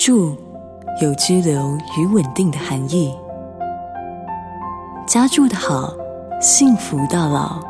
[0.00, 0.34] 住
[1.02, 3.14] 有居留与稳定的含义。
[5.06, 5.94] 家住的好，
[6.40, 7.62] 幸福到老。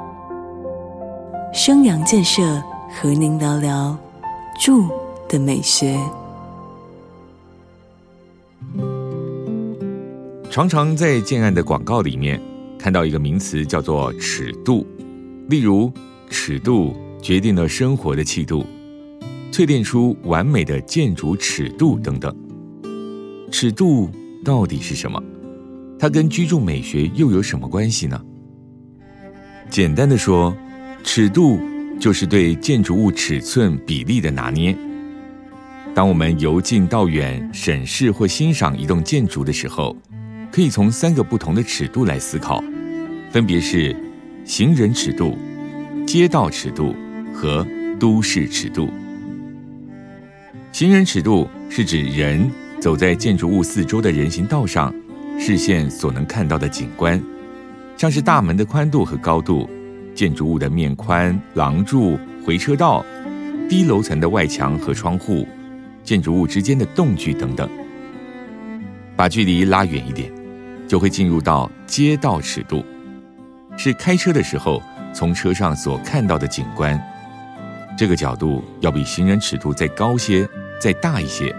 [1.52, 2.62] 生阳建设
[2.94, 3.98] 和您聊聊
[4.60, 4.88] 住
[5.28, 5.98] 的美学。
[10.52, 12.40] 常常在建案的广告里面
[12.78, 14.86] 看到一个名词，叫做尺度。
[15.48, 15.92] 例如，
[16.28, 18.64] 尺度决定了生活的气度，
[19.50, 22.34] 淬炼出完美的建筑尺度等等。
[23.50, 24.08] 尺度
[24.44, 25.22] 到底是什么？
[25.98, 28.18] 它跟居住美学又有什么关系呢？
[29.68, 30.56] 简单的说，
[31.02, 31.58] 尺度
[31.98, 34.74] 就是对建筑物尺寸比例的拿捏。
[35.94, 39.96] 当我们由近到远审视或欣赏一栋建筑的时候，
[40.52, 42.62] 可以从三个不同的尺度来思考，
[43.32, 43.94] 分别是
[44.44, 45.36] 行人尺度、
[46.06, 46.94] 街道尺度
[47.34, 47.66] 和
[47.98, 48.88] 都市尺度。
[50.72, 54.94] 行人尺度是指人走在建筑物四周的人行道上，
[55.38, 57.20] 视线所能看到的景观，
[57.96, 59.68] 像是大门的宽度和高度、
[60.14, 63.04] 建筑物的面宽、廊柱、回车道、
[63.68, 65.46] 低楼层的外墙和窗户、
[66.04, 67.68] 建筑物之间的动距等等。
[69.16, 70.32] 把距离拉远一点。
[70.88, 72.84] 就会进入到街道尺度，
[73.76, 74.82] 是开车的时候
[75.14, 77.00] 从车上所看到的景观，
[77.96, 80.44] 这个角度要比行人尺度再高些、
[80.80, 81.54] 再大一些，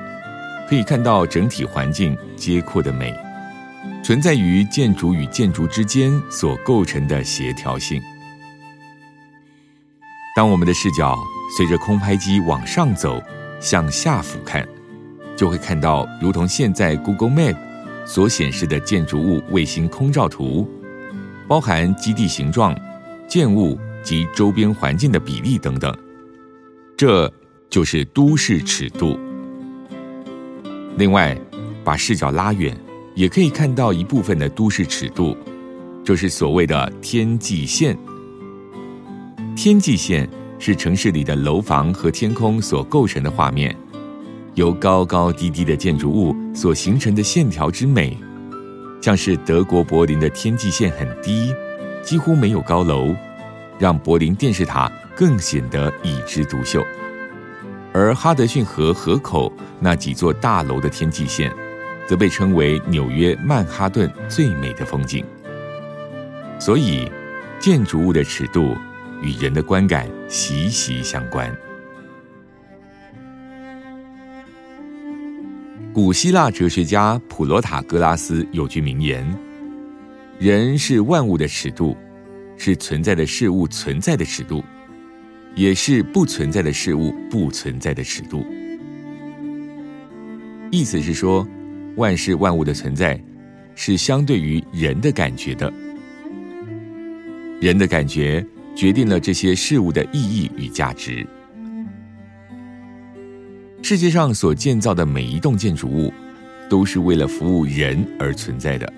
[0.68, 3.14] 可以看到整体环境街廓的美，
[4.04, 8.02] 存在于建筑与建筑之间所构成的协调性。
[10.36, 11.18] 当我们的视角
[11.56, 13.22] 随着空拍机往上走，
[13.60, 14.66] 向下俯瞰，
[15.38, 17.56] 就会看到如同现在 Google Map。
[18.04, 20.68] 所显示的建筑物卫星空照图，
[21.48, 22.76] 包含基地形状、
[23.28, 25.96] 建物及周边环境的比例等等，
[26.98, 27.32] 这
[27.72, 29.18] 就是都市尺度。
[30.98, 31.36] 另外，
[31.86, 32.78] 把视角拉远，
[33.16, 35.36] 也可以看到一部分的都市尺度，
[36.04, 37.98] 就是所谓的天际线。
[39.56, 40.30] 天际线
[40.60, 43.76] 是城市里的楼房和天空所构成的画面。
[44.56, 48.18] 由高高低低的建筑物所形成的线条之美，
[49.02, 51.54] 像是德国柏林的天际线很低，
[52.04, 53.16] 几乎没有高楼，
[53.80, 56.86] 让柏林电视塔更显得一枝独秀。
[57.94, 61.52] 而哈德逊河河口那几座大楼的天际线，
[62.08, 65.26] 则被称为纽约曼哈顿最美的风景。
[66.60, 67.12] 所以，
[67.60, 68.76] 建筑物的尺度
[69.22, 71.54] 与人的观感息息相关。
[75.94, 79.28] 古希腊哲学家普罗塔格拉斯有句名言
[80.40, 81.98] ：“人是万物的尺度，
[82.58, 84.64] 是存在的事物存在的尺度，
[85.56, 88.46] 也是不存在的事物不存在的尺度。”
[90.72, 91.46] 意思是说，
[91.98, 93.22] 万事万物的存在
[93.76, 95.72] 是相对于人的感觉的，
[97.60, 101.28] 人的感觉决定了这些事物的意义与价值。
[103.82, 106.14] 世界上所建造的每一栋建筑物，
[106.70, 108.92] 都是为了服务人而存在的。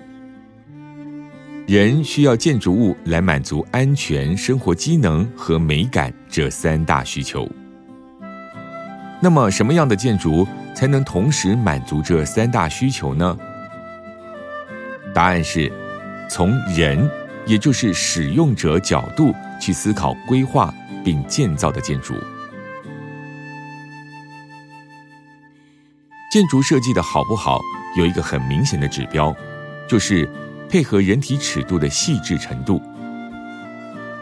[1.66, 7.50] 人需要建筑物来满足安全、生活机能和美感这三大需求。
[9.18, 13.38] 那么，什么样的建筑才能同时满足这三大需求呢？
[15.14, 15.72] 答案是，
[16.28, 17.08] 从人，
[17.46, 22.12] 也就是使用者角度去思考、规划并建造的建筑。
[26.30, 27.58] 建筑设计的好不好，
[27.96, 29.34] 有一个很明显的指标，
[29.88, 30.28] 就是
[30.68, 32.80] 配合人体尺度的细致程度。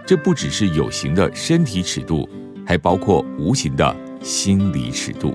[0.05, 2.29] 这不只是有形的身体尺度，
[2.67, 5.35] 还包括无形的心理尺度。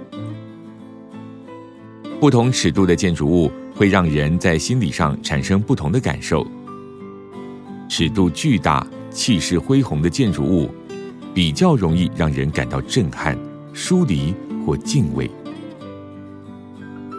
[2.20, 6.46] 不同尺度的建筑物会让人在心理上产生不同的感受。
[7.88, 10.70] 尺度巨大、气势恢宏的建筑物，
[11.34, 13.38] 比较容易让人感到震撼、
[13.74, 14.34] 疏离
[14.66, 15.30] 或敬畏。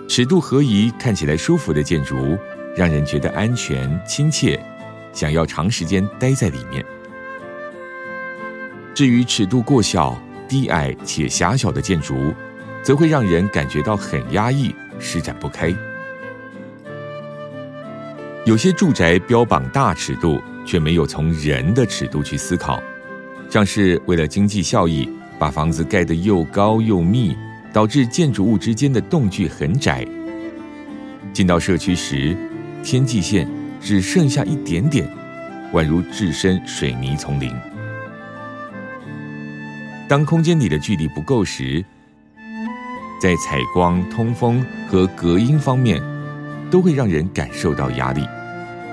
[0.09, 2.37] 尺度合宜、看起来舒服的建筑，
[2.79, 4.57] 让人觉得安全、亲切，
[5.13, 6.85] 想要长时间待在里面。
[8.95, 10.17] 至于尺度过小、
[10.49, 12.33] 低矮且狭小的建筑，
[12.81, 15.75] 则会让人感觉到很压抑、施展不开。
[18.45, 22.81] 有些住宅标榜大尺度，却没有从人的尺度去思考，
[23.51, 27.37] 像是为了经济效益，把房子盖得又高又密。
[27.71, 30.03] 导致建筑物之间的动距很窄。
[31.35, 32.35] 进到社区时，
[32.91, 33.47] 天际线
[33.83, 35.07] 只剩下一点点，
[35.75, 37.55] 宛如置身水泥丛林。
[40.09, 41.85] 当空间里的距离不够时，
[43.21, 46.03] 在采光、通风和隔音方面，
[46.71, 48.27] 都会让人感受到压力，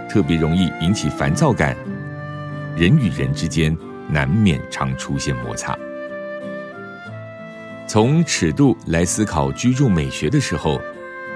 [0.09, 1.73] 特别容易引起烦躁感。
[2.75, 3.73] 人与人之间
[4.09, 5.73] 难免常出现摩擦。
[7.87, 10.81] 从尺度来思考居住美学的时候，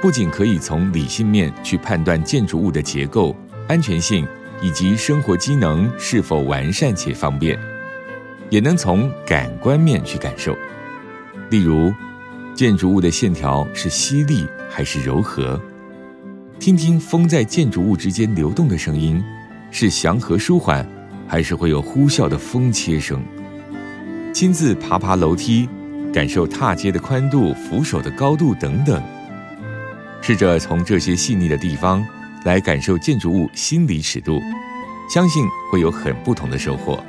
[0.02, 3.36] 不仅可以从理性面去判断建筑物的结构、
[3.68, 4.26] 安全性
[4.62, 7.60] 以及生活机能是否完善且方便，
[8.50, 10.56] 也能从感官面去感受。
[11.50, 11.94] 例如，
[12.56, 15.60] 建筑物的线条是犀利还是柔和？
[16.60, 19.22] 听听风在建筑物之间流动的声音，
[19.70, 20.88] 是祥和舒缓，
[21.28, 23.22] 还是会有呼啸的风切声？
[24.34, 25.68] 亲自爬爬楼梯。
[26.12, 29.00] 感受踏阶的宽度、扶手的高度等等，
[30.22, 32.06] 试着从这些细腻的地方
[32.46, 34.40] 来感受建筑物心理尺度，
[35.10, 37.04] 相信会有很不同的收获。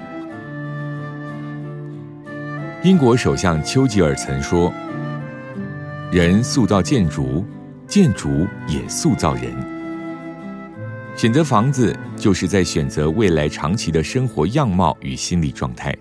[2.83, 4.73] 英国首相丘吉尔曾说
[6.11, 7.45] ：“人塑造建筑，
[7.87, 9.53] 建筑也塑造人。
[11.15, 15.95] 选择房子，就是在选择未来长期的生活样貌与心理状态。”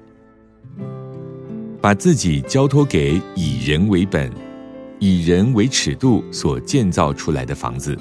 [1.81, 4.29] 把自己交托给以人为本、
[4.99, 7.97] 以人为尺度所建造出来的房子，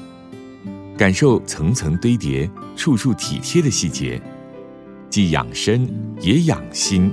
[0.96, 4.20] 感受层层堆叠、处处体贴的细节，
[5.08, 5.88] 既养身
[6.20, 7.12] 也养心。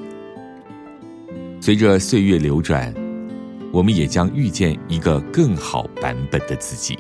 [1.62, 2.94] 随着岁月流转，
[3.72, 6.98] 我们也将遇见一个更好版本的自己。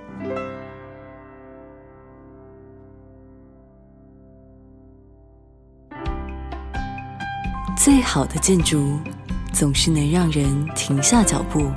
[7.78, 8.98] 最好的建筑。
[9.56, 11.72] 总是能让人停下脚步。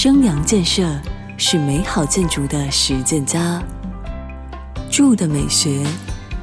[0.00, 0.88] 生阳建设
[1.36, 3.60] 是美好建筑的实践家。
[4.88, 5.84] 住的美学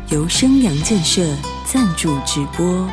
[0.09, 1.25] 由生阳建设
[1.63, 2.85] 赞助直播。